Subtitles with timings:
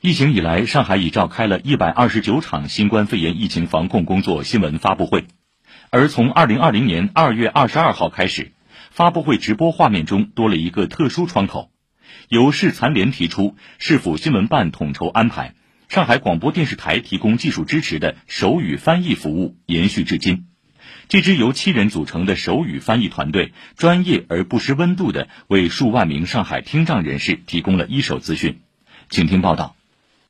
[0.00, 5.24] 疫情以来，上海已召开了一百二十九场新冠肺炎疫情防控工作新闻发布会，
[5.90, 8.52] 而从二零二零年二月二十二号开始，
[8.92, 11.72] 发布会直播画面中多了一个特殊窗口，
[12.28, 15.54] 由市残联提出，市府新闻办统筹安排，
[15.88, 20.46] 上海广播电视台提供技术支持的手语翻译服务延续至今。
[21.08, 28.60] 这支由七人组成的手语翻译团队，专业而不失温度的为数万名上海听障人士提供了一手资讯。
[29.10, 29.74] 请听报道。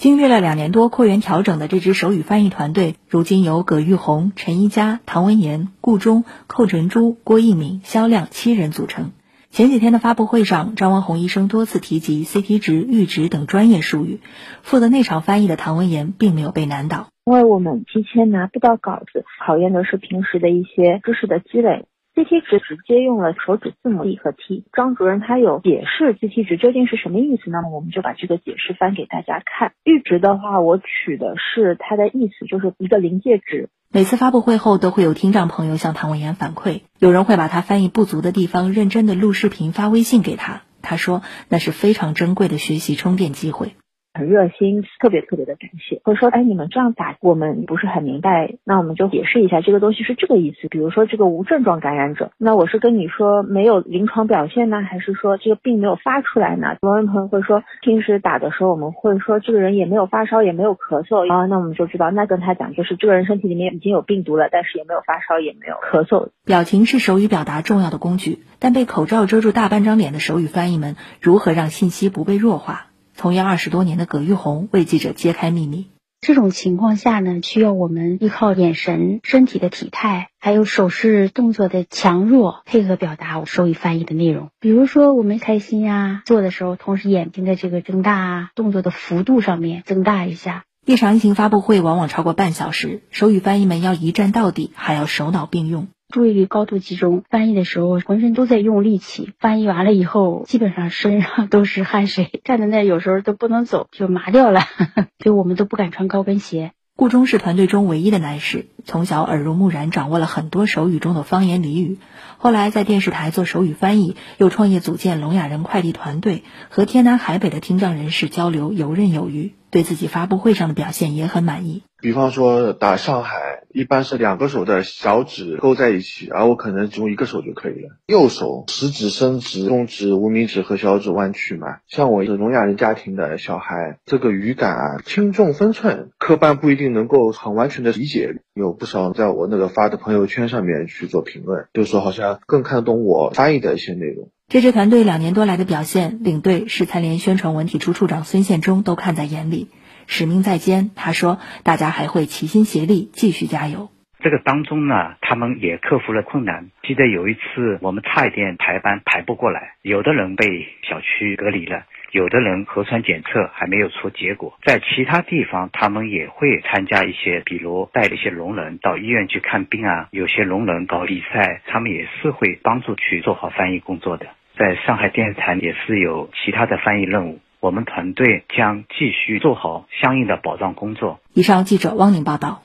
[0.00, 9.10] 经历了两年多扩员调整的这支手语翻译团队，如今由葛玉红、陈一佳、唐文言、顾忠、寇晨珠、郭一敏、肖亮七人组成。
[9.50, 14.20] 前几天的发布会上，张文宏医生多次提及 CT 值、阈值等专业术语，
[14.62, 17.08] 负责那场翻译的唐文言并没有被难倒。
[17.26, 21.84] 因为我们提前拿不到稿子，考验的是平时的一些知识的积累。
[22.16, 24.64] CT 值直接用了手指字母 E 和 T。
[24.72, 29.72] 张主任他有解释 CT 值究竟是什么意思，那么我们就把这个解释翻给大家看。
[29.84, 33.68] 阈值的话，我取的是它的意思，就是一个临界值。
[33.92, 40.62] 每次发布会后，都会有听障朋友向唐文言反馈，有人会把他翻译不足的地方认真的录视频发微信给他。
[40.82, 43.74] 他说那是非常珍贵的学习充电机会。
[44.20, 46.02] 很热心，特别特别的感谢。
[46.04, 50.68] 或者说，哎，你们这样打，我们不是很明白，那我们就解释一下，这个东西是这个意思。
[50.68, 56.68] 比如说，这个无症状感染者，那我是跟你说没有临床表现呢，还是说这个病没有发出来呢？
[56.68, 66.28] 很多朋友会说，平时打的时候，我们会说这个人也没有发烧，也没有咳嗽啊，那我们就知道，那跟他讲，就是这个人身体里面已经有病毒了，但是也没有发烧，也没有咳嗽。
[66.44, 72.89] 表情是手语表达重要的工具，但被口罩遮住大半张脸的手语翻译们，如何让信息不被弱化？
[73.20, 75.88] 从业二十多年的葛玉红为记者揭开秘密。
[76.22, 84.48] 这种情况下呢，需要我们依靠眼神、身体的体态，还有手势动作的强弱，配合表达我手语翻译的内容。
[84.58, 90.64] 比如说，我们开心啊，做的时候，同时眼睛的这个睁大啊，动作的幅度上面增大一下。
[90.86, 95.88] 一场疫情发布会往往超过半小时，手语翻译们要一站到底，还要手脑并用。
[96.10, 99.32] 注意力高度集中，翻译的时候浑身都在用力气。
[99.38, 104.60] 翻译完了以后，基本上身上都是汗水，站在那有时候都不能走，就麻掉了，
[105.22, 106.72] 所以我们都不敢穿高跟鞋。
[106.96, 111.96] 顾中是团队中唯一的男士，从小耳濡目染，掌握了很多手语中的方言俚语。
[112.36, 119.54] 后来在电视台做手语翻译，又创业组建聋哑人快递团队，和天南海北的听障人士交流游刃有余。
[119.70, 121.82] 对自己发布会上的表现也很满意。
[122.02, 127.90] 比方说打上海，一般是两个手的小指勾在一起，而我可能只用一个手就可以了。
[128.06, 131.76] 右手食指伸直，中指、无名指和小指弯曲嘛。
[131.86, 138.36] 像我是聋哑人家庭的小孩，这个语感啊轻重分寸，科班不一定能够很完全的理解。
[138.54, 144.30] 有不少在我那个发的朋友圈上面去做评论，就说好像更看得懂我翻译的一些内容。
[144.50, 149.68] 这支团队两年多来的表现，领队市残联宣传文体处处长孙宪忠都看在眼里。
[150.08, 156.70] 使命在肩，他说：“大家还会齐心协力，继续加油。”这个当中呢，他们也克服了困难。
[156.82, 164.58] 记得有一次，我们差一点排班排不过来，有的人被小区隔离了，有的人核酸检测还没有出结果。
[164.64, 170.08] 在其他地方，他们也会参加一些，比如带了一些聋人到医院去看病啊。
[170.10, 174.26] 有些聋人搞比赛，他们也是会帮助去做好翻译工作的。
[174.60, 181.18] 在上海电视台也是有其他的翻译任务，我们团队将继续做好相应的保障工作。
[181.32, 182.60] 以上记者汪宁报道。